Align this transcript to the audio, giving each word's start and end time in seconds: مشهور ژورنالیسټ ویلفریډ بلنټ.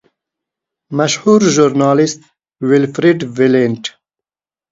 مشهور 0.97 1.41
ژورنالیسټ 1.55 2.21
ویلفریډ 2.69 3.19
بلنټ. 3.35 3.83